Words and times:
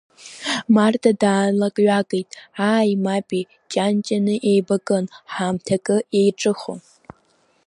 Марҭа 0.75 1.11
даалакҩакит, 1.21 2.29
ааии 2.69 2.95
мапи 3.03 3.41
ҷанҷаны 3.71 4.35
еибакын, 4.51 5.05
ҳамҭакы 5.33 5.97
еиҿыхон… 6.19 6.79